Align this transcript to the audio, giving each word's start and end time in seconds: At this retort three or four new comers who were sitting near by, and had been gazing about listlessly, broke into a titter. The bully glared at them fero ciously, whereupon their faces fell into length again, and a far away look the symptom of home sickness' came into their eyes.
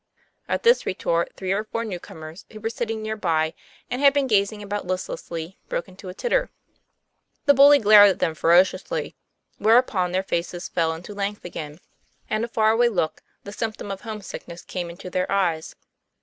At 0.49 0.63
this 0.63 0.87
retort 0.87 1.33
three 1.35 1.51
or 1.51 1.63
four 1.63 1.85
new 1.85 1.99
comers 1.99 2.47
who 2.51 2.59
were 2.59 2.71
sitting 2.71 3.03
near 3.03 3.15
by, 3.15 3.53
and 3.87 4.01
had 4.01 4.13
been 4.15 4.25
gazing 4.25 4.63
about 4.63 4.87
listlessly, 4.87 5.59
broke 5.69 5.87
into 5.87 6.09
a 6.09 6.13
titter. 6.15 6.49
The 7.45 7.53
bully 7.53 7.77
glared 7.77 8.09
at 8.09 8.17
them 8.17 8.33
fero 8.33 8.63
ciously, 8.63 9.13
whereupon 9.59 10.11
their 10.11 10.23
faces 10.23 10.67
fell 10.69 10.91
into 10.93 11.13
length 11.13 11.45
again, 11.45 11.77
and 12.31 12.43
a 12.43 12.47
far 12.47 12.71
away 12.71 12.89
look 12.89 13.21
the 13.43 13.53
symptom 13.53 13.91
of 13.91 14.01
home 14.01 14.23
sickness' 14.23 14.63
came 14.65 14.89
into 14.89 15.11
their 15.11 15.31
eyes. 15.31 15.75